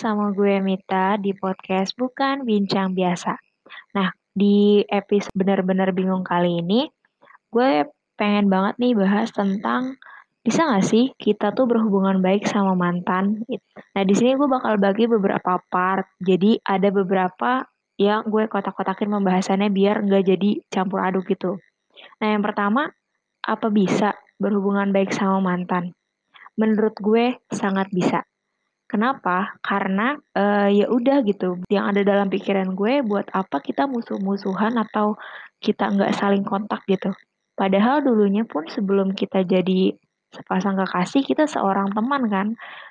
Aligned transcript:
sama 0.00 0.32
gue 0.32 0.64
Mita 0.64 1.20
di 1.20 1.36
podcast 1.36 1.92
Bukan 1.92 2.48
Bincang 2.48 2.96
Biasa. 2.96 3.36
Nah, 3.92 4.08
di 4.32 4.80
episode 4.88 5.36
benar-benar 5.36 5.92
bingung 5.92 6.24
kali 6.24 6.64
ini, 6.64 6.88
gue 7.52 7.84
pengen 8.16 8.48
banget 8.48 8.80
nih 8.80 8.96
bahas 8.96 9.28
tentang 9.28 10.00
bisa 10.40 10.64
gak 10.64 10.88
sih 10.88 11.12
kita 11.20 11.52
tuh 11.52 11.68
berhubungan 11.68 12.24
baik 12.24 12.48
sama 12.48 12.72
mantan? 12.72 13.44
Nah, 13.92 14.02
di 14.08 14.16
sini 14.16 14.40
gue 14.40 14.48
bakal 14.48 14.80
bagi 14.80 15.04
beberapa 15.04 15.60
part. 15.68 16.08
Jadi 16.16 16.56
ada 16.64 16.88
beberapa 16.88 17.68
yang 18.00 18.24
gue 18.24 18.48
kotak-kotakin 18.48 19.12
pembahasannya 19.12 19.68
biar 19.68 20.00
nggak 20.00 20.24
jadi 20.24 20.50
campur 20.72 21.04
aduk 21.04 21.28
gitu. 21.28 21.60
Nah, 22.24 22.32
yang 22.32 22.40
pertama, 22.40 22.88
apa 23.44 23.68
bisa 23.68 24.16
berhubungan 24.40 24.96
baik 24.96 25.12
sama 25.12 25.44
mantan? 25.44 25.92
Menurut 26.56 26.96
gue 26.96 27.36
sangat 27.52 27.92
bisa. 27.92 28.24
Kenapa? 28.90 29.54
Karena 29.62 30.18
uh, 30.34 30.66
ya 30.66 30.90
udah 30.90 31.22
gitu. 31.22 31.62
Yang 31.70 31.84
ada 31.94 32.00
dalam 32.02 32.26
pikiran 32.26 32.74
gue 32.74 33.06
buat 33.06 33.30
apa 33.30 33.62
kita 33.62 33.86
musuh-musuhan 33.86 34.74
atau 34.82 35.14
kita 35.62 35.94
nggak 35.94 36.10
saling 36.18 36.42
kontak 36.42 36.82
gitu. 36.90 37.14
Padahal 37.54 38.02
dulunya 38.02 38.42
pun 38.42 38.66
sebelum 38.66 39.14
kita 39.14 39.46
jadi 39.46 39.94
sepasang 40.34 40.74
kekasih 40.74 41.22
kita 41.22 41.46
seorang 41.46 41.94
teman 41.94 42.26
kan. 42.26 42.48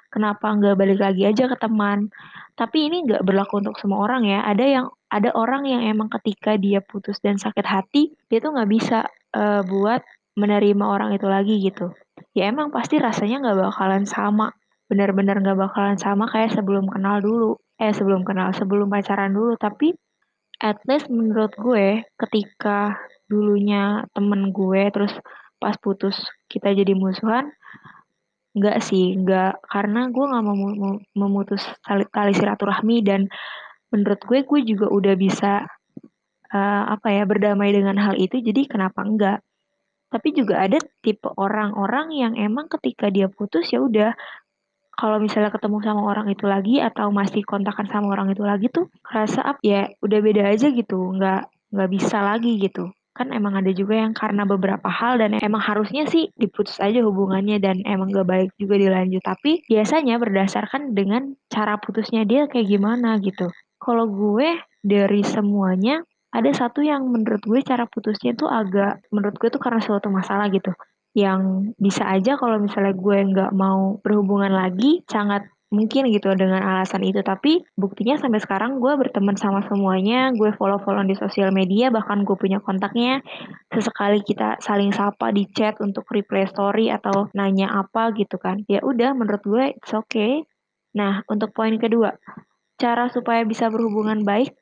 Kenapa 0.08 0.56
nggak 0.56 0.80
balik 0.80 1.04
lagi 1.04 1.28
aja 1.28 1.52
ke 1.52 1.60
teman? 1.60 2.08
Tapi 2.56 2.88
ini 2.88 3.04
nggak 3.04 3.28
berlaku 3.28 3.60
untuk 3.60 3.76
semua 3.76 4.08
orang 4.08 4.24
ya. 4.24 4.40
Ada 4.48 4.66
yang 4.66 4.86
ada 5.12 5.36
orang 5.36 5.68
yang 5.68 5.84
emang 5.84 6.08
ketika 6.16 6.56
dia 6.56 6.80
putus 6.80 7.20
dan 7.20 7.36
sakit 7.36 7.68
hati 7.68 8.16
dia 8.32 8.40
tuh 8.40 8.56
nggak 8.56 8.72
bisa 8.72 9.04
uh, 9.36 9.68
buat 9.68 10.00
menerima 10.40 10.86
orang 10.88 11.12
itu 11.12 11.28
lagi 11.28 11.60
gitu. 11.60 11.92
Ya 12.32 12.48
emang 12.48 12.72
pasti 12.72 13.04
rasanya 13.04 13.44
nggak 13.44 13.58
bakalan 13.68 14.08
sama 14.08 14.56
benar-benar 14.90 15.40
gak 15.46 15.56
bakalan 15.56 15.98
sama 16.02 16.26
kayak 16.28 16.52
sebelum 16.52 16.90
kenal 16.90 17.22
dulu. 17.22 17.62
Eh, 17.80 17.96
sebelum 17.96 18.28
kenal, 18.28 18.52
sebelum 18.52 18.92
pacaran 18.92 19.32
dulu. 19.32 19.56
Tapi 19.56 19.96
at 20.60 20.82
least 20.84 21.08
menurut 21.08 21.56
gue 21.56 22.04
ketika 22.20 23.00
dulunya 23.32 24.04
temen 24.12 24.52
gue 24.52 24.92
terus 24.92 25.16
pas 25.56 25.76
putus 25.80 26.20
kita 26.52 26.76
jadi 26.76 26.92
musuhan 26.98 27.48
nggak 28.58 28.78
sih 28.84 29.16
nggak 29.16 29.64
karena 29.72 30.12
gue 30.12 30.26
nggak 30.26 30.44
mau 30.44 30.56
memutus 31.16 31.64
tali 31.86 32.34
silaturahmi 32.36 33.06
dan 33.06 33.32
menurut 33.94 34.20
gue 34.26 34.40
gue 34.44 34.60
juga 34.68 34.92
udah 34.92 35.16
bisa 35.16 35.64
uh, 36.52 36.84
apa 36.92 37.08
ya 37.14 37.24
berdamai 37.24 37.72
dengan 37.72 37.96
hal 38.02 38.18
itu 38.20 38.42
jadi 38.42 38.68
kenapa 38.68 39.06
enggak 39.06 39.40
tapi 40.10 40.34
juga 40.34 40.66
ada 40.66 40.82
tipe 41.06 41.30
orang-orang 41.38 42.10
yang 42.18 42.34
emang 42.34 42.66
ketika 42.66 43.14
dia 43.14 43.30
putus 43.30 43.70
ya 43.70 43.86
udah 43.86 44.18
kalau 45.00 45.16
misalnya 45.16 45.48
ketemu 45.48 45.80
sama 45.80 46.02
orang 46.04 46.28
itu 46.28 46.44
lagi 46.44 46.84
atau 46.84 47.08
masih 47.08 47.48
kontakkan 47.48 47.88
sama 47.88 48.12
orang 48.12 48.36
itu 48.36 48.44
lagi 48.44 48.68
tuh 48.68 48.92
rasa 49.08 49.40
up 49.48 49.58
ya 49.64 49.88
udah 50.04 50.20
beda 50.20 50.52
aja 50.52 50.68
gitu 50.76 51.16
nggak 51.16 51.48
nggak 51.72 51.90
bisa 51.90 52.20
lagi 52.20 52.60
gitu. 52.60 52.92
Kan 53.16 53.32
emang 53.32 53.56
ada 53.56 53.72
juga 53.72 53.96
yang 54.00 54.12
karena 54.12 54.44
beberapa 54.44 54.92
hal 54.92 55.24
dan 55.24 55.40
emang 55.40 55.64
harusnya 55.64 56.04
sih 56.08 56.28
diputus 56.36 56.84
aja 56.84 57.00
hubungannya 57.04 57.60
dan 57.60 57.84
emang 57.84 58.16
gak 58.16 58.28
baik 58.28 58.50
juga 58.56 58.80
dilanjut. 58.80 59.20
Tapi 59.20 59.64
biasanya 59.68 60.16
berdasarkan 60.20 60.96
dengan 60.96 61.36
cara 61.52 61.76
putusnya 61.80 62.24
dia 62.24 62.48
kayak 62.48 62.68
gimana 62.68 63.20
gitu. 63.20 63.52
Kalau 63.76 64.08
gue 64.08 64.56
dari 64.80 65.20
semuanya 65.28 66.00
ada 66.32 66.52
satu 66.56 66.80
yang 66.80 67.12
menurut 67.12 67.44
gue 67.44 67.60
cara 67.66 67.90
putusnya 67.90 68.38
tuh 68.40 68.48
agak 68.48 69.04
menurut 69.12 69.36
gue 69.36 69.50
tuh 69.52 69.60
karena 69.60 69.82
suatu 69.84 70.08
masalah 70.08 70.48
gitu 70.54 70.72
yang 71.18 71.74
bisa 71.82 72.06
aja 72.06 72.38
kalau 72.38 72.62
misalnya 72.62 72.94
gue 72.94 73.18
nggak 73.34 73.52
mau 73.58 73.98
berhubungan 74.06 74.54
lagi 74.54 75.02
sangat 75.10 75.50
mungkin 75.70 76.10
gitu 76.10 76.34
dengan 76.34 76.62
alasan 76.66 77.06
itu. 77.06 77.22
Tapi 77.22 77.62
buktinya 77.78 78.18
sampai 78.18 78.42
sekarang 78.42 78.82
gue 78.82 78.94
berteman 78.98 79.38
sama 79.38 79.62
semuanya 79.66 80.34
gue 80.34 80.50
follow 80.58 80.82
follow 80.82 81.06
di 81.06 81.14
sosial 81.14 81.54
media 81.54 81.94
bahkan 81.94 82.26
gue 82.26 82.36
punya 82.38 82.62
kontaknya. 82.62 83.22
Sesekali 83.70 84.22
kita 84.26 84.58
saling 84.62 84.94
sapa 84.94 85.30
di 85.30 85.46
chat 85.50 85.78
untuk 85.82 86.10
replay 86.10 86.50
story 86.50 86.90
atau 86.90 87.30
nanya 87.38 87.70
apa 87.74 88.14
gitu 88.18 88.42
kan. 88.42 88.66
Ya 88.66 88.82
udah 88.82 89.14
menurut 89.14 89.42
gue 89.46 89.66
it's 89.78 89.94
okay. 89.94 90.46
Nah 90.98 91.22
untuk 91.30 91.54
poin 91.54 91.78
kedua 91.78 92.18
cara 92.80 93.12
supaya 93.12 93.44
bisa 93.44 93.68
berhubungan 93.68 94.24
baik 94.24 94.56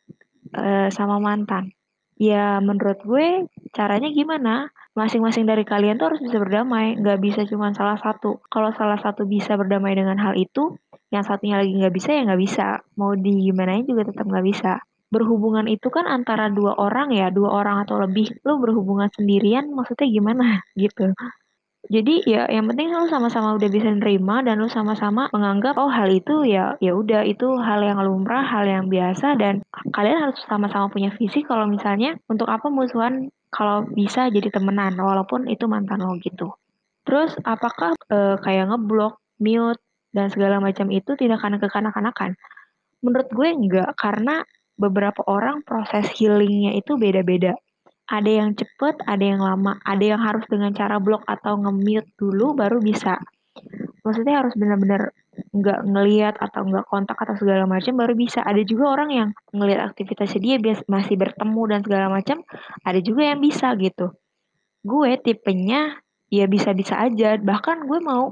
uh, 0.58 0.90
sama 0.90 1.22
mantan 1.22 1.77
ya 2.18 2.58
menurut 2.60 3.00
gue 3.06 3.46
caranya 3.74 4.10
gimana 4.10 4.74
masing-masing 4.98 5.46
dari 5.46 5.62
kalian 5.62 6.02
tuh 6.02 6.10
harus 6.10 6.22
bisa 6.26 6.42
berdamai, 6.42 6.98
nggak 6.98 7.22
bisa 7.22 7.46
cuma 7.46 7.70
salah 7.78 8.02
satu. 8.02 8.42
Kalau 8.50 8.74
salah 8.74 8.98
satu 8.98 9.30
bisa 9.30 9.54
berdamai 9.54 9.94
dengan 9.94 10.18
hal 10.18 10.34
itu, 10.34 10.74
yang 11.14 11.22
satunya 11.22 11.62
lagi 11.62 11.78
nggak 11.78 11.94
bisa 11.94 12.10
ya 12.18 12.26
nggak 12.26 12.42
bisa. 12.42 12.82
Mau 12.98 13.14
di 13.14 13.46
gimana 13.46 13.78
juga 13.86 14.10
tetap 14.10 14.26
nggak 14.26 14.46
bisa. 14.50 14.82
Berhubungan 15.14 15.70
itu 15.70 15.88
kan 15.94 16.10
antara 16.10 16.50
dua 16.50 16.74
orang 16.82 17.14
ya, 17.14 17.30
dua 17.30 17.62
orang 17.62 17.86
atau 17.86 18.02
lebih. 18.02 18.42
Lu 18.42 18.58
berhubungan 18.58 19.08
sendirian 19.14 19.70
maksudnya 19.70 20.10
gimana 20.10 20.46
gitu. 20.82 21.14
Jadi 21.88 22.28
ya 22.28 22.44
yang 22.52 22.68
penting 22.68 22.92
lu 22.92 23.08
sama-sama 23.08 23.56
udah 23.56 23.70
bisa 23.72 23.88
nerima 23.88 24.44
dan 24.44 24.60
lu 24.60 24.68
sama-sama 24.68 25.32
menganggap 25.32 25.80
oh 25.80 25.88
hal 25.88 26.12
itu 26.12 26.44
ya 26.44 26.76
ya 26.84 26.92
udah 26.92 27.24
itu 27.24 27.48
hal 27.64 27.80
yang 27.80 28.04
lumrah, 28.04 28.44
hal 28.44 28.68
yang 28.68 28.92
biasa 28.92 29.40
dan 29.40 29.64
kalian 29.96 30.20
harus 30.20 30.36
sama-sama 30.44 30.92
punya 30.92 31.16
visi 31.16 31.48
kalau 31.48 31.64
misalnya 31.64 32.20
untuk 32.28 32.52
apa 32.52 32.68
musuhan 32.68 33.32
kalau 33.48 33.88
bisa 33.88 34.28
jadi 34.28 34.52
temenan 34.52 35.00
walaupun 35.00 35.48
itu 35.48 35.64
mantan 35.72 36.04
lo 36.04 36.20
gitu. 36.20 36.52
Terus 37.08 37.32
apakah 37.48 37.96
e, 38.12 38.36
kayak 38.44 38.68
ngeblok, 38.68 39.24
mute 39.40 39.80
dan 40.12 40.28
segala 40.28 40.60
macam 40.60 40.92
itu 40.92 41.16
tidak 41.16 41.40
karena 41.40 41.56
kekanak-kanakan? 41.56 42.36
Menurut 43.00 43.32
gue 43.32 43.48
enggak 43.48 43.96
karena 43.96 44.44
beberapa 44.76 45.24
orang 45.24 45.64
proses 45.64 46.12
healingnya 46.20 46.76
itu 46.76 47.00
beda-beda. 47.00 47.56
Ada 48.08 48.32
yang 48.32 48.50
cepet, 48.56 49.04
ada 49.04 49.24
yang 49.24 49.44
lama, 49.44 49.80
ada 49.84 50.04
yang 50.04 50.22
harus 50.24 50.48
dengan 50.48 50.72
cara 50.72 50.96
blok 50.98 51.28
atau 51.28 51.60
nge-mute 51.60 52.08
dulu 52.16 52.56
baru 52.56 52.80
bisa. 52.80 53.20
Maksudnya 54.08 54.40
harus 54.40 54.56
benar-benar 54.56 55.12
nggak 55.52 55.80
ngeliat 55.86 56.36
atau 56.40 56.66
nggak 56.66 56.88
kontak 56.88 57.20
atau 57.20 57.36
segala 57.36 57.68
macam 57.68 57.94
baru 58.00 58.16
bisa. 58.16 58.40
Ada 58.48 58.64
juga 58.64 58.96
orang 58.96 59.10
yang 59.12 59.30
ngelihat 59.52 59.92
aktivitasnya 59.92 60.40
dia 60.40 60.56
bias, 60.58 60.82
masih 60.88 61.20
bertemu 61.20 61.62
dan 61.68 61.80
segala 61.84 62.08
macam 62.08 62.38
ada 62.88 63.00
juga 63.04 63.28
yang 63.28 63.44
bisa 63.44 63.76
gitu. 63.76 64.16
Gue 64.88 65.20
tipenya 65.20 66.00
ya 66.32 66.48
bisa-bisa 66.48 66.96
aja. 66.96 67.36
Bahkan 67.36 67.84
gue 67.86 68.00
mau 68.00 68.32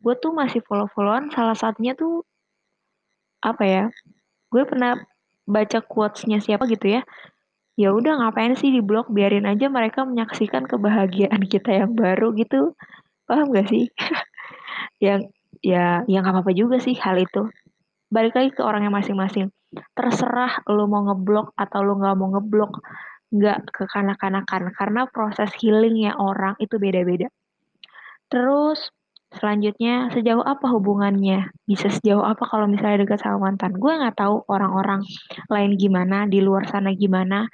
gue 0.00 0.14
tuh 0.20 0.36
masih 0.36 0.60
follow-followan. 0.68 1.32
Salah 1.32 1.56
satunya 1.56 1.96
tuh 1.96 2.20
apa 3.40 3.64
ya 3.64 3.84
gue 4.52 4.62
pernah 4.68 5.00
baca 5.48 5.80
quotesnya 5.80 6.44
siapa 6.44 6.68
gitu 6.68 7.00
ya 7.00 7.02
ya 7.78 7.94
udah 7.94 8.22
ngapain 8.22 8.54
sih 8.58 8.70
di 8.74 8.80
blog? 8.82 9.10
Biarin 9.10 9.46
aja 9.46 9.70
mereka 9.70 10.06
menyaksikan 10.06 10.66
kebahagiaan 10.66 11.42
kita 11.46 11.70
yang 11.84 11.92
baru 11.94 12.34
gitu. 12.34 12.74
Paham 13.26 13.54
gak 13.54 13.70
sih? 13.70 13.86
Yang 15.04 15.32
ya 15.64 16.04
yang 16.08 16.24
apa-apa 16.28 16.52
juga 16.52 16.76
sih 16.80 16.96
hal 16.96 17.20
itu. 17.20 17.48
Balik 18.12 18.36
lagi 18.36 18.50
ke 18.52 18.60
orangnya 18.64 18.92
masing-masing. 18.92 19.48
Terserah 19.96 20.60
lo 20.68 20.84
mau 20.84 21.04
ngeblok 21.08 21.56
atau 21.56 21.80
lo 21.80 21.96
nggak 21.96 22.16
mau 22.20 22.28
ngeblok 22.36 22.84
nggak 23.32 23.58
kekanak-kanakan. 23.72 24.72
Karena 24.76 25.08
proses 25.08 25.48
healingnya 25.56 26.16
orang 26.20 26.52
itu 26.60 26.76
beda-beda. 26.76 27.32
Terus 28.28 28.92
selanjutnya 29.30 30.10
sejauh 30.10 30.42
apa 30.42 30.66
hubungannya? 30.70 31.50
Bisa 31.66 31.86
sejauh 31.90 32.22
apa 32.22 32.46
kalau 32.46 32.66
misalnya 32.66 33.06
dekat 33.06 33.22
sama 33.22 33.50
mantan? 33.50 33.78
Gue 33.78 33.94
nggak 33.94 34.18
tahu 34.18 34.42
orang-orang 34.50 35.06
lain 35.46 35.78
gimana 35.78 36.26
di 36.26 36.42
luar 36.42 36.66
sana 36.66 36.90
gimana. 36.94 37.46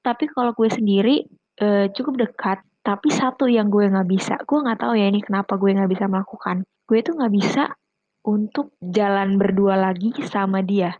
Tapi 0.00 0.28
kalau 0.32 0.56
gue 0.56 0.68
sendiri 0.72 1.24
eh, 1.60 1.86
cukup 1.92 2.28
dekat 2.28 2.64
tapi 2.80 3.12
satu 3.12 3.44
yang 3.44 3.68
gue 3.68 3.84
nggak 3.92 4.08
bisa. 4.08 4.40
Gue 4.48 4.64
nggak 4.64 4.80
tahu 4.80 4.96
ya 4.96 5.06
ini 5.12 5.20
kenapa 5.20 5.60
gue 5.60 5.76
nggak 5.76 5.90
bisa 5.92 6.08
melakukan. 6.08 6.64
Gue 6.88 7.04
tuh 7.04 7.14
nggak 7.20 7.32
bisa 7.36 7.68
untuk 8.24 8.76
jalan 8.80 9.36
berdua 9.36 9.76
lagi 9.76 10.12
sama 10.28 10.64
dia. 10.64 10.96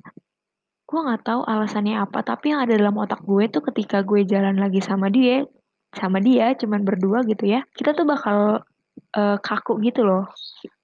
Gue 0.85 1.01
nggak 1.07 1.23
tahu 1.23 1.41
alasannya 1.47 2.03
apa, 2.03 2.27
tapi 2.27 2.51
yang 2.51 2.67
ada 2.67 2.75
dalam 2.75 2.99
otak 2.99 3.23
gue 3.23 3.47
tuh 3.47 3.63
ketika 3.71 4.03
gue 4.03 4.27
jalan 4.27 4.59
lagi 4.59 4.83
sama 4.83 5.07
dia, 5.07 5.47
sama 5.95 6.19
dia 6.19 6.51
cuman 6.59 6.83
berdua 6.83 7.23
gitu 7.31 7.47
ya, 7.47 7.63
kita 7.79 7.95
tuh 7.95 8.03
bakal 8.03 8.67
uh, 9.17 9.37
kaku 9.41 9.81
gitu 9.85 10.05
loh. 10.07 10.31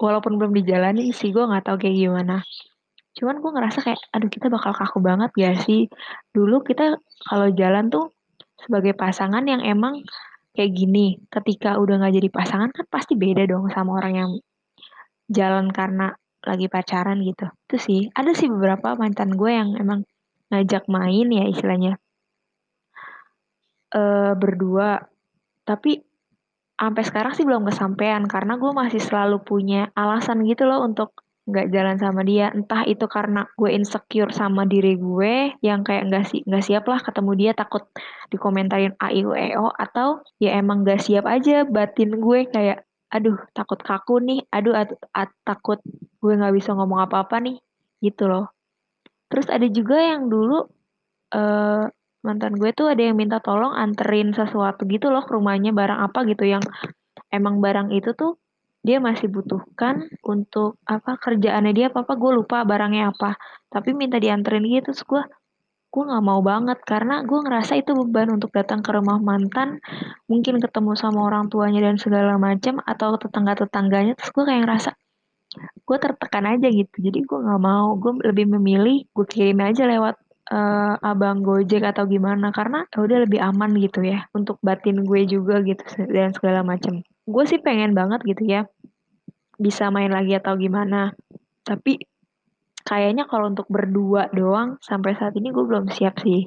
Walaupun 0.00 0.40
belum 0.40 0.52
dijalani 0.56 1.12
sih, 1.12 1.30
gue 1.30 1.44
nggak 1.44 1.68
tahu 1.68 1.76
kayak 1.80 1.96
gimana. 1.96 2.42
Cuman 3.16 3.40
gue 3.40 3.50
ngerasa 3.52 3.78
kayak, 3.80 4.00
aduh 4.12 4.28
kita 4.28 4.52
bakal 4.52 4.76
kaku 4.76 4.98
banget 5.00 5.32
ya 5.36 5.52
sih. 5.56 5.88
Dulu 6.32 6.60
kita 6.64 7.00
kalau 7.28 7.48
jalan 7.52 7.88
tuh 7.88 8.12
sebagai 8.60 8.92
pasangan 8.92 9.44
yang 9.48 9.64
emang 9.64 10.04
kayak 10.56 10.72
gini, 10.72 11.20
ketika 11.28 11.76
udah 11.76 12.00
nggak 12.00 12.16
jadi 12.16 12.28
pasangan 12.32 12.70
kan 12.72 12.86
pasti 12.88 13.12
beda 13.16 13.44
dong 13.44 13.68
sama 13.72 14.00
orang 14.00 14.14
yang 14.16 14.30
jalan 15.28 15.68
karena 15.72 16.16
lagi 16.44 16.66
pacaran 16.70 17.20
gitu. 17.20 17.46
Itu 17.68 17.76
sih, 17.76 18.00
ada 18.12 18.32
sih 18.32 18.48
beberapa 18.48 18.96
mantan 18.96 19.36
gue 19.36 19.50
yang 19.52 19.76
emang 19.76 20.04
ngajak 20.52 20.86
main 20.88 21.26
ya 21.28 21.44
istilahnya. 21.48 21.92
Uh, 23.92 24.32
berdua. 24.36 25.04
Tapi 25.66 25.98
sampai 26.76 27.02
sekarang 27.08 27.32
sih 27.32 27.44
belum 27.48 27.64
kesampaian 27.64 28.22
karena 28.28 28.60
gue 28.60 28.72
masih 28.72 29.00
selalu 29.00 29.40
punya 29.40 29.88
alasan 29.96 30.44
gitu 30.44 30.68
loh 30.68 30.84
untuk 30.84 31.26
nggak 31.46 31.70
jalan 31.72 31.96
sama 31.96 32.20
dia. 32.26 32.50
Entah 32.52 32.82
itu 32.84 33.06
karena 33.08 33.48
gue 33.56 33.70
insecure 33.72 34.34
sama 34.34 34.68
diri 34.68 34.98
gue 34.98 35.56
yang 35.64 35.86
kayak 35.86 36.10
nggak 36.10 36.24
si 36.28 36.36
nggak 36.44 36.64
siap 36.66 36.84
lah 36.90 37.00
ketemu 37.00 37.32
dia 37.38 37.52
takut 37.56 37.86
dikomentarin 38.28 38.92
a 38.98 39.08
i 39.14 39.22
u 39.24 39.32
e 39.32 39.54
o 39.56 39.70
atau 39.70 40.20
ya 40.42 40.58
emang 40.58 40.82
nggak 40.82 41.00
siap 41.00 41.24
aja 41.24 41.64
batin 41.64 42.18
gue 42.18 42.50
kayak 42.50 42.84
aduh 43.06 43.38
takut 43.54 43.78
kaku 43.78 44.18
nih 44.18 44.42
aduh 44.50 44.74
at, 44.74 44.90
at, 45.14 45.30
takut 45.46 45.78
gue 46.18 46.32
nggak 46.34 46.54
bisa 46.58 46.74
ngomong 46.74 47.06
apa-apa 47.06 47.38
nih 47.40 47.56
gitu 48.02 48.26
loh. 48.26 48.50
Terus 49.30 49.46
ada 49.48 49.66
juga 49.70 49.96
yang 50.02 50.26
dulu 50.26 50.66
uh, 51.34 51.86
mantan 52.26 52.58
gue 52.58 52.74
tuh 52.74 52.90
ada 52.90 52.98
yang 52.98 53.14
minta 53.14 53.38
tolong 53.38 53.70
anterin 53.70 54.34
sesuatu 54.34 54.82
gitu 54.90 55.14
loh 55.14 55.22
ke 55.22 55.32
rumahnya 55.38 55.70
barang 55.70 56.00
apa 56.10 56.26
gitu. 56.26 56.42
Yang 56.42 56.66
emang 57.30 57.62
barang 57.62 57.94
itu 57.94 58.10
tuh 58.18 58.34
dia 58.82 58.98
masih 58.98 59.30
butuhkan 59.30 60.10
untuk 60.26 60.78
apa 60.86 61.18
kerjaannya 61.18 61.72
dia 61.74 61.86
apa 61.94 62.02
apa 62.02 62.14
gue 62.18 62.32
lupa 62.34 62.66
barangnya 62.66 63.14
apa. 63.14 63.38
Tapi 63.70 63.94
minta 63.94 64.18
dianterin 64.18 64.66
gitu 64.66 64.90
terus 64.90 65.06
gue 65.06 65.22
gue 65.94 66.02
nggak 66.02 66.24
mau 66.26 66.42
banget. 66.42 66.82
Karena 66.82 67.22
gue 67.22 67.38
ngerasa 67.38 67.78
itu 67.78 67.94
beban 67.94 68.34
untuk 68.34 68.50
datang 68.50 68.82
ke 68.82 68.90
rumah 68.90 69.22
mantan 69.22 69.78
mungkin 70.26 70.58
ketemu 70.58 70.98
sama 70.98 71.30
orang 71.30 71.46
tuanya 71.46 71.86
dan 71.86 71.96
segala 72.02 72.34
macam 72.42 72.82
atau 72.82 73.14
tetangga 73.14 73.54
tetangganya 73.54 74.18
terus 74.18 74.34
gue 74.34 74.42
kayak 74.42 74.66
ngerasa 74.66 74.90
gue 75.86 75.96
tertekan 76.02 76.44
aja 76.50 76.68
gitu. 76.68 76.96
Jadi 76.98 77.18
gue 77.22 77.38
nggak 77.38 77.62
mau 77.62 77.94
gue 77.96 78.12
lebih 78.26 78.50
memilih 78.58 79.06
gue 79.14 79.26
kirim 79.30 79.62
aja 79.62 79.86
lewat 79.86 80.25
uh, 80.52 80.94
abang 81.00 81.42
gojek 81.42 81.82
atau 81.82 82.06
gimana 82.06 82.50
karena 82.54 82.86
ya 82.90 82.98
udah 83.02 83.18
lebih 83.26 83.40
aman 83.42 83.70
gitu 83.78 84.02
ya 84.06 84.26
untuk 84.34 84.58
batin 84.62 85.02
gue 85.02 85.26
juga 85.26 85.62
gitu 85.62 85.82
dan 86.10 86.34
segala 86.34 86.62
macam 86.66 87.02
gue 87.04 87.44
sih 87.48 87.58
pengen 87.58 87.94
banget 87.94 88.22
gitu 88.22 88.42
ya 88.46 88.70
bisa 89.56 89.88
main 89.88 90.12
lagi 90.12 90.36
atau 90.36 90.54
gimana. 90.56 91.12
Tapi 91.64 91.98
kayaknya 92.86 93.26
kalau 93.26 93.50
untuk 93.50 93.66
berdua 93.66 94.30
doang 94.30 94.78
sampai 94.84 95.16
saat 95.16 95.34
ini 95.34 95.50
gue 95.50 95.64
belum 95.64 95.90
siap 95.90 96.22
sih. 96.22 96.46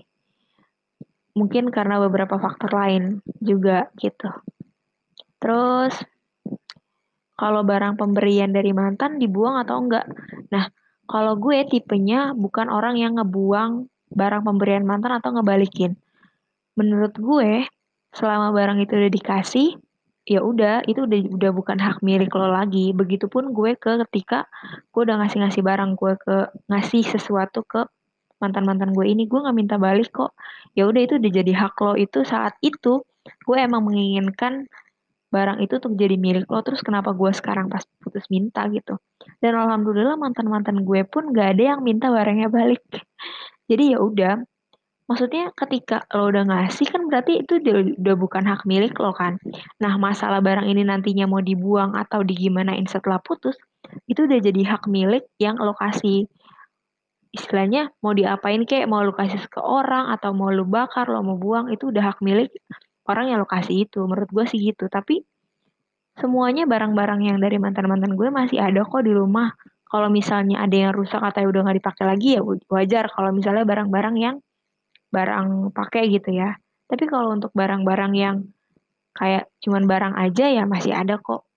Mungkin 1.35 1.73
karena 1.73 2.01
beberapa 2.01 2.37
faktor 2.37 2.73
lain 2.73 3.21
juga 3.41 3.89
gitu. 3.97 4.29
Terus 5.41 5.93
kalau 7.39 7.63
barang 7.63 7.95
pemberian 7.95 8.51
dari 8.51 8.75
mantan 8.75 9.17
dibuang 9.17 9.63
atau 9.63 9.79
enggak. 9.79 10.05
Nah, 10.51 10.67
kalau 11.09 11.33
gue 11.41 11.65
tipenya 11.65 12.37
bukan 12.37 12.69
orang 12.69 13.01
yang 13.01 13.17
ngebuang 13.17 13.89
barang 14.13 14.45
pemberian 14.45 14.85
mantan 14.85 15.17
atau 15.17 15.33
ngebalikin. 15.33 15.97
Menurut 16.77 17.17
gue, 17.17 17.65
selama 18.13 18.53
barang 18.53 18.77
itu 18.81 18.93
udah 18.93 19.11
dikasih, 19.11 19.69
ya 20.29 20.45
udah 20.45 20.85
itu 20.85 21.09
udah 21.09 21.19
udah 21.33 21.51
bukan 21.53 21.77
hak 21.81 22.05
milik 22.05 22.29
lo 22.37 22.53
lagi. 22.53 22.93
Begitupun 22.93 23.53
gue 23.57 23.73
ke 23.73 23.97
ketika 24.07 24.45
gue 24.93 25.01
udah 25.01 25.25
ngasih 25.25 25.41
ngasih 25.45 25.63
barang 25.65 25.91
gue 25.97 26.13
ke 26.21 26.37
ngasih 26.69 27.01
sesuatu 27.05 27.65
ke 27.65 27.89
mantan 28.39 28.63
mantan 28.63 28.95
gue 28.95 29.03
ini 29.09 29.25
gue 29.25 29.39
nggak 29.41 29.57
minta 29.57 29.75
balik 29.81 30.13
kok. 30.13 30.37
Ya 30.77 30.85
udah 30.85 31.01
itu 31.01 31.17
udah 31.17 31.31
jadi 31.33 31.51
hak 31.57 31.75
lo. 31.81 31.97
Itu 31.97 32.21
saat 32.21 32.53
itu 32.61 33.01
gue 33.45 33.57
emang 33.57 33.85
menginginkan 33.85 34.69
barang 35.29 35.61
itu 35.61 35.77
untuk 35.77 35.93
jadi 35.93 36.17
milik 36.17 36.49
lo 36.49 36.65
terus 36.65 36.81
kenapa 36.81 37.13
gue 37.13 37.29
sekarang 37.33 37.69
pas 37.69 37.85
putus 38.01 38.25
minta 38.33 38.65
gitu 38.73 38.97
dan 39.41 39.53
alhamdulillah 39.53 40.17
mantan 40.17 40.49
mantan 40.49 40.81
gue 40.81 41.05
pun 41.05 41.29
gak 41.31 41.57
ada 41.57 41.77
yang 41.77 41.81
minta 41.85 42.09
barangnya 42.09 42.49
balik 42.49 42.81
jadi 43.69 43.95
ya 43.95 43.99
udah 44.01 44.33
maksudnya 45.09 45.49
ketika 45.57 46.05
lo 46.13 46.29
udah 46.29 46.45
ngasih 46.45 46.85
kan 46.85 47.09
berarti 47.09 47.41
itu 47.41 47.57
udah, 47.97 48.13
bukan 48.13 48.45
hak 48.45 48.61
milik 48.69 48.93
lo 49.01 49.09
kan. 49.09 49.41
Nah 49.81 49.97
masalah 49.97 50.37
barang 50.37 50.69
ini 50.69 50.85
nantinya 50.85 51.25
mau 51.25 51.41
dibuang 51.41 51.97
atau 51.97 52.21
digimanain 52.21 52.85
setelah 52.85 53.17
putus, 53.17 53.57
itu 54.05 54.29
udah 54.29 54.37
jadi 54.37 54.61
hak 54.69 54.85
milik 54.85 55.25
yang 55.41 55.57
lo 55.57 55.73
kasih. 55.73 56.29
Istilahnya 57.33 57.89
mau 58.05 58.13
diapain 58.13 58.69
kek, 58.69 58.85
mau 58.85 59.01
lo 59.01 59.09
kasih 59.17 59.41
ke 59.49 59.57
orang 59.57 60.13
atau 60.13 60.29
mau 60.29 60.53
lo 60.53 60.61
bakar, 60.61 61.09
lo 61.09 61.25
mau 61.25 61.41
buang, 61.41 61.73
itu 61.73 61.89
udah 61.89 62.13
hak 62.13 62.21
milik 62.21 62.53
orang 63.09 63.33
yang 63.33 63.41
lo 63.41 63.49
kasih 63.49 63.89
itu. 63.89 64.05
Menurut 64.05 64.29
gue 64.29 64.45
sih 64.45 64.61
gitu. 64.61 64.85
Tapi 64.85 65.25
semuanya 66.21 66.69
barang-barang 66.69 67.25
yang 67.25 67.37
dari 67.41 67.57
mantan-mantan 67.57 68.13
gue 68.13 68.29
masih 68.29 68.61
ada 68.61 68.85
kok 68.85 69.01
di 69.01 69.11
rumah. 69.11 69.49
Kalau 69.89 70.05
misalnya 70.13 70.61
ada 70.61 70.77
yang 70.77 70.93
rusak 70.93 71.17
atau 71.17 71.49
udah 71.49 71.65
nggak 71.65 71.77
dipakai 71.81 72.05
lagi 72.05 72.37
ya 72.37 72.41
wajar. 72.45 73.09
Kalau 73.09 73.33
misalnya 73.33 73.65
barang-barang 73.65 74.15
yang 74.21 74.35
barang 75.09 75.73
pakai 75.73 76.13
gitu 76.13 76.29
ya. 76.37 76.53
Tapi 76.85 77.09
kalau 77.09 77.33
untuk 77.33 77.49
barang-barang 77.57 78.13
yang 78.13 78.45
kayak 79.17 79.49
cuman 79.65 79.89
barang 79.89 80.13
aja 80.15 80.45
ya 80.53 80.63
masih 80.69 80.93
ada 80.93 81.17
kok. 81.17 81.49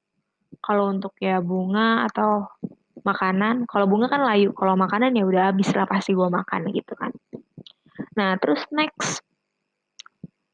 Kalau 0.64 0.88
untuk 0.88 1.12
ya 1.20 1.44
bunga 1.44 2.08
atau 2.08 2.49
makanan, 3.02 3.66
kalau 3.66 3.84
bunga 3.90 4.06
kan 4.08 4.22
layu, 4.22 4.54
kalau 4.54 4.78
makanan 4.78 5.12
ya 5.12 5.25
udah 5.26 5.43
habis 5.52 5.69
lah 5.75 5.84
pasti 5.84 6.14
gue 6.14 6.28
makan 6.28 6.70
gitu 6.70 6.93
kan. 6.94 7.10
Nah 8.16 8.37
terus 8.38 8.62
next, 8.70 9.25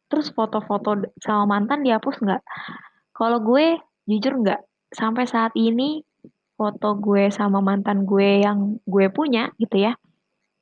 terus 0.08 0.32
foto-foto 0.32 1.08
sama 1.20 1.44
mantan 1.58 1.84
dihapus 1.84 2.20
nggak? 2.24 2.42
Kalau 3.12 3.38
gue 3.44 3.76
jujur 4.08 4.40
nggak, 4.40 4.60
sampai 4.96 5.28
saat 5.28 5.52
ini 5.54 6.00
foto 6.56 6.98
gue 6.98 7.30
sama 7.30 7.62
mantan 7.62 8.02
gue 8.02 8.42
yang 8.42 8.82
gue 8.82 9.06
punya 9.12 9.52
gitu 9.60 9.78
ya, 9.78 9.94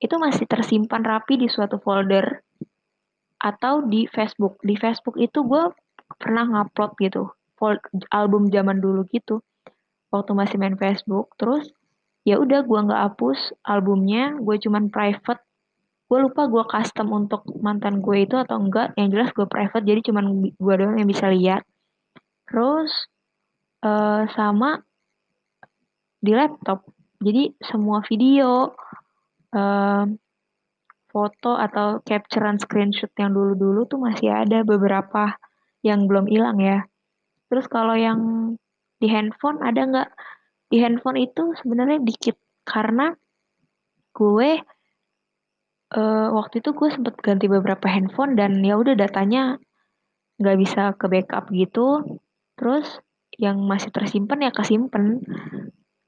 itu 0.03 0.13
masih 0.21 0.45
tersimpan 0.45 1.01
rapi 1.01 1.41
di 1.41 1.49
suatu 1.49 1.81
folder 1.81 2.43
atau 3.41 3.87
di 3.87 4.05
Facebook. 4.11 4.61
Di 4.61 4.75
Facebook 4.77 5.17
itu 5.17 5.47
gue 5.47 5.73
pernah 6.19 6.45
ngupload 6.45 6.93
gitu, 7.01 7.31
album 8.11 8.51
zaman 8.51 8.83
dulu 8.83 9.07
gitu, 9.15 9.41
waktu 10.11 10.33
masih 10.35 10.59
main 10.59 10.77
Facebook. 10.77 11.33
Terus 11.39 11.71
ya 12.27 12.43
udah 12.43 12.67
gue 12.67 12.79
nggak 12.91 13.03
hapus 13.15 13.55
albumnya, 13.63 14.35
gue 14.37 14.59
cuman 14.59 14.91
private. 14.91 15.46
Gue 16.07 16.19
lupa 16.23 16.47
gue 16.47 16.63
custom 16.67 17.11
untuk 17.13 17.43
mantan 17.59 17.99
gue 17.99 18.23
itu 18.23 18.39
atau 18.39 18.63
enggak. 18.63 18.95
Yang 18.95 19.09
jelas 19.15 19.29
gue 19.35 19.47
private, 19.51 19.85
jadi 19.85 20.01
cuman 20.07 20.25
gue 20.55 20.75
doang 20.79 20.97
yang 20.97 21.11
bisa 21.11 21.27
lihat. 21.31 21.63
Terus 22.47 23.11
uh, 23.83 24.27
sama 24.31 24.83
di 26.23 26.31
laptop. 26.31 26.87
Jadi 27.17 27.59
semua 27.65 28.05
video, 28.05 28.77
foto 31.09 31.57
atau 31.57 32.05
capturean 32.05 32.61
screenshot 32.61 33.09
yang 33.17 33.33
dulu-dulu 33.33 33.89
tuh 33.89 33.97
masih 33.97 34.29
ada 34.29 34.61
beberapa 34.61 35.33
yang 35.81 36.05
belum 36.05 36.29
hilang 36.29 36.61
ya. 36.61 36.85
Terus 37.49 37.65
kalau 37.73 37.97
yang 37.97 38.21
di 39.01 39.09
handphone 39.09 39.65
ada 39.65 39.81
nggak? 39.81 40.11
Di 40.69 40.77
handphone 40.83 41.17
itu 41.25 41.57
sebenarnya 41.63 42.05
dikit 42.05 42.37
karena 42.69 43.17
gue 44.13 44.61
uh, 45.95 46.29
waktu 46.35 46.59
itu 46.65 46.75
gue 46.75 46.89
sempet 46.91 47.15
ganti 47.23 47.47
beberapa 47.47 47.87
handphone 47.87 48.35
dan 48.35 48.59
ya 48.65 48.75
udah 48.75 48.99
datanya 48.99 49.61
nggak 50.43 50.57
bisa 50.59 50.83
ke 50.99 51.07
backup 51.07 51.47
gitu. 51.55 52.03
Terus 52.59 52.99
yang 53.37 53.63
masih 53.63 53.93
tersimpan 53.95 54.43
ya 54.43 54.51
kesimpan. 54.51 55.23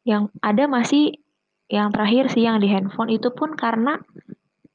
Yang 0.03 0.33
ada 0.41 0.65
masih 0.67 1.21
yang 1.69 1.93
terakhir 1.93 2.33
sih 2.33 2.49
yang 2.49 2.59
di 2.59 2.73
handphone. 2.73 3.13
Itu 3.13 3.31
pun 3.37 3.55
karena 3.55 4.01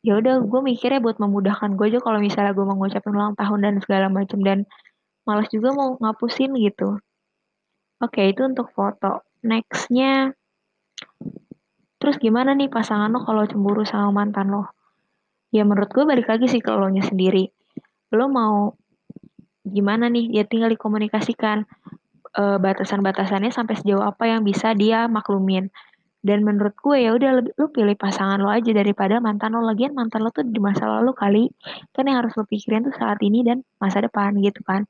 ya 0.05 0.19
udah 0.19 0.43
gue 0.43 0.61
mikirnya 0.61 0.99
buat 0.99 1.17
memudahkan 1.17 1.79
gue 1.79 1.95
aja 1.95 1.99
kalau 2.03 2.19
misalnya 2.19 2.51
gue 2.51 2.65
mau 2.67 2.75
ngucapin 2.75 3.15
ulang 3.15 3.35
tahun 3.39 3.59
dan 3.63 3.73
segala 3.79 4.07
macam 4.11 4.39
dan 4.43 4.67
malas 5.23 5.47
juga 5.49 5.71
mau 5.73 5.95
ngapusin 5.99 6.53
gitu. 6.59 6.99
Oke 8.03 8.29
itu 8.29 8.43
untuk 8.43 8.69
foto. 8.75 9.23
Nextnya. 9.43 10.35
Terus 11.99 12.19
gimana 12.19 12.51
nih 12.51 12.67
pasangan 12.67 13.15
lo 13.15 13.23
kalau 13.23 13.47
cemburu 13.47 13.87
sama 13.87 14.11
mantan 14.11 14.51
lo 14.51 14.82
ya 15.53 15.61
menurut 15.61 15.93
gue 15.93 16.01
balik 16.01 16.25
lagi 16.25 16.49
sih 16.49 16.59
ke 16.59 16.73
lo 16.73 16.89
nya 16.89 17.05
sendiri. 17.05 17.45
Lo 18.09 18.25
mau 18.25 18.73
gimana 19.61 20.09
nih? 20.09 20.33
Ya 20.33 20.43
tinggal 20.49 20.73
dikomunikasikan 20.73 21.69
uh, 22.33 22.57
batasan-batasannya 22.57 23.53
sampai 23.53 23.77
sejauh 23.77 24.01
apa 24.01 24.33
yang 24.33 24.41
bisa 24.41 24.73
dia 24.73 25.05
maklumin. 25.05 25.69
Dan 26.23 26.41
menurut 26.47 26.73
gue 26.79 27.03
ya 27.03 27.11
udah 27.13 27.43
lu 27.59 27.67
pilih 27.69 27.99
pasangan 27.99 28.39
lo 28.39 28.49
aja 28.49 28.73
daripada 28.73 29.21
mantan 29.21 29.53
lo. 29.53 29.61
Lagian 29.61 29.93
mantan 29.93 30.25
lo 30.25 30.33
tuh 30.33 30.47
di 30.47 30.57
masa 30.57 30.89
lalu 30.89 31.13
kali 31.13 31.43
kan 31.93 32.09
yang 32.09 32.25
harus 32.25 32.33
lo 32.33 32.47
pikirin 32.49 32.89
tuh 32.89 32.95
saat 32.95 33.19
ini 33.21 33.45
dan 33.45 33.61
masa 33.77 34.01
depan 34.01 34.33
gitu 34.41 34.63
kan. 34.65 34.89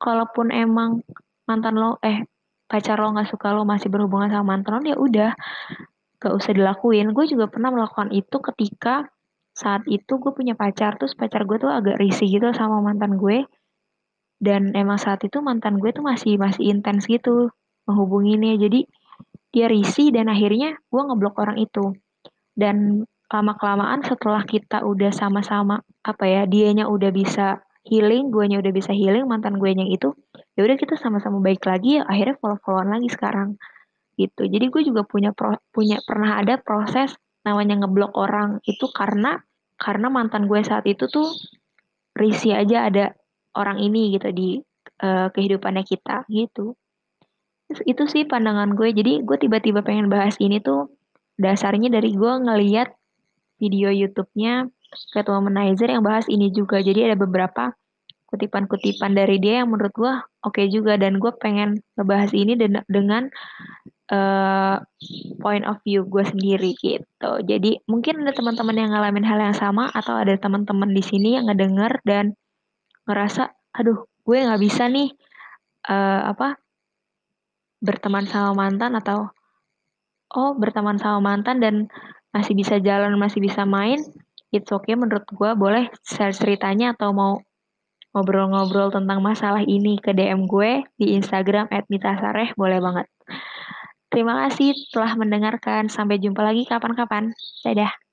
Kalaupun 0.00 0.48
emang 0.54 1.04
mantan 1.44 1.76
lo 1.76 2.00
eh 2.00 2.24
pacar 2.70 3.02
lo 3.02 3.12
nggak 3.12 3.28
suka 3.34 3.50
lo 3.50 3.66
masih 3.66 3.90
berhubungan 3.90 4.30
sama 4.30 4.56
mantan 4.56 4.78
lo 4.78 4.80
ya 4.86 4.96
udah 4.96 5.30
gak 6.22 6.34
usah 6.36 6.52
dilakuin. 6.54 7.10
Gue 7.16 7.26
juga 7.26 7.50
pernah 7.50 7.74
melakukan 7.74 8.14
itu 8.14 8.38
ketika 8.38 9.10
saat 9.60 9.84
itu 9.84 10.16
gue 10.16 10.32
punya 10.32 10.56
pacar 10.56 10.96
terus 10.96 11.12
pacar 11.12 11.44
gue 11.44 11.60
tuh 11.60 11.68
agak 11.68 12.00
risih 12.00 12.24
gitu 12.32 12.48
sama 12.56 12.80
mantan 12.80 13.20
gue. 13.20 13.44
Dan 14.40 14.72
emang 14.72 14.96
saat 14.96 15.20
itu 15.20 15.44
mantan 15.44 15.76
gue 15.76 15.92
tuh 15.92 16.00
masih 16.00 16.40
masih 16.40 16.72
intens 16.72 17.04
gitu 17.04 17.52
menghubunginya 17.84 18.56
jadi 18.56 18.88
dia 19.52 19.66
risih 19.68 20.08
dan 20.16 20.32
akhirnya 20.32 20.80
gue 20.88 21.02
ngeblok 21.04 21.36
orang 21.36 21.60
itu. 21.60 21.92
Dan 22.56 23.04
lama 23.28 23.52
kelamaan 23.60 24.00
setelah 24.00 24.42
kita 24.48 24.80
udah 24.80 25.12
sama-sama 25.12 25.84
apa 26.00 26.24
ya 26.24 26.42
dianya 26.48 26.88
udah 26.88 27.12
bisa 27.12 27.60
healing 27.84 28.32
gue 28.32 28.44
nya 28.48 28.58
udah 28.64 28.72
bisa 28.72 28.90
healing 28.96 29.24
mantan 29.28 29.56
gue 29.56 29.70
nya 29.72 29.86
itu 29.86 30.12
ya 30.58 30.66
udah 30.66 30.76
kita 30.76 30.98
sama-sama 30.98 31.40
baik 31.40 31.62
lagi 31.64 32.00
ya 32.00 32.02
akhirnya 32.04 32.36
follow 32.42 32.58
followan 32.64 32.96
lagi 32.96 33.08
sekarang 33.12 33.60
gitu. 34.18 34.44
Jadi 34.44 34.66
gue 34.68 34.82
juga 34.84 35.02
punya 35.06 35.32
pro, 35.32 35.56
punya 35.72 36.00
pernah 36.04 36.40
ada 36.40 36.60
proses 36.60 37.16
namanya 37.40 37.84
ngeblok 37.84 38.12
orang 38.20 38.60
itu 38.68 38.84
karena 38.92 39.40
karena 39.80 40.12
mantan 40.12 40.44
gue 40.44 40.60
saat 40.60 40.84
itu 40.84 41.08
tuh 41.08 41.32
risi 42.12 42.52
aja 42.52 42.92
ada 42.92 43.16
orang 43.56 43.80
ini 43.80 44.12
gitu 44.12 44.28
di 44.30 44.60
uh, 45.00 45.32
kehidupannya 45.32 45.82
kita 45.88 46.28
gitu. 46.28 46.76
Itu 47.88 48.04
sih 48.04 48.28
pandangan 48.28 48.76
gue. 48.76 48.92
Jadi 48.92 49.24
gue 49.24 49.36
tiba-tiba 49.40 49.80
pengen 49.80 50.12
bahas 50.12 50.36
ini 50.36 50.60
tuh 50.60 50.92
dasarnya 51.40 51.88
dari 51.88 52.12
gue 52.12 52.32
ngeliat 52.44 52.92
video 53.56 53.88
YouTube-nya 53.88 54.68
Ketua 55.14 55.38
Womanizer 55.40 55.88
yang 55.88 56.04
bahas 56.04 56.28
ini 56.28 56.52
juga. 56.52 56.82
Jadi 56.84 57.08
ada 57.08 57.16
beberapa 57.16 57.72
kutipan-kutipan 58.30 59.16
dari 59.16 59.42
dia 59.42 59.62
yang 59.62 59.74
menurut 59.74 59.94
gue 59.94 60.12
oke 60.46 60.54
okay 60.54 60.70
juga 60.70 60.94
dan 60.94 61.18
gue 61.18 61.32
pengen 61.42 61.82
ngebahas 61.98 62.30
ini 62.30 62.54
dengan 62.86 63.26
uh, 64.10 64.76
point 65.40 65.64
of 65.64 65.78
view 65.86 66.04
gue 66.04 66.24
sendiri 66.26 66.74
gitu. 66.76 67.32
Jadi 67.46 67.80
mungkin 67.86 68.26
ada 68.26 68.34
teman-teman 68.34 68.76
yang 68.76 68.90
ngalamin 68.92 69.24
hal 69.24 69.38
yang 69.38 69.56
sama 69.56 69.88
atau 69.94 70.18
ada 70.18 70.34
teman-teman 70.36 70.90
di 70.90 71.02
sini 71.02 71.38
yang 71.38 71.48
ngedenger 71.48 72.02
dan 72.04 72.34
ngerasa, 73.06 73.54
aduh, 73.74 74.04
gue 74.26 74.36
nggak 74.36 74.60
bisa 74.60 74.86
nih 74.90 75.10
uh, 75.88 76.34
apa 76.34 76.60
berteman 77.80 78.28
sama 78.28 78.52
mantan 78.52 78.92
atau 78.98 79.32
oh 80.36 80.52
berteman 80.54 81.00
sama 81.00 81.18
mantan 81.18 81.58
dan 81.58 81.74
masih 82.30 82.54
bisa 82.54 82.78
jalan, 82.78 83.18
masih 83.18 83.42
bisa 83.42 83.66
main, 83.66 83.98
it's 84.54 84.70
okay 84.70 84.94
menurut 84.94 85.26
gue 85.26 85.50
boleh 85.58 85.90
share 86.06 86.34
ceritanya 86.34 86.94
atau 86.94 87.10
mau 87.10 87.42
ngobrol-ngobrol 88.14 88.90
tentang 88.90 89.22
masalah 89.22 89.62
ini 89.62 89.98
ke 89.98 90.10
DM 90.14 90.46
gue 90.50 90.82
di 90.98 91.14
Instagram 91.18 91.70
@mitasareh 91.90 92.54
boleh 92.58 92.78
banget. 92.82 93.06
Terima 94.10 94.34
kasih 94.42 94.74
telah 94.90 95.14
mendengarkan. 95.14 95.86
Sampai 95.86 96.18
jumpa 96.18 96.42
lagi 96.42 96.66
kapan-kapan. 96.66 97.30
Dadah. 97.62 98.09